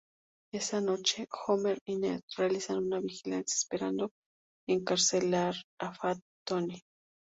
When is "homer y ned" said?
1.45-2.21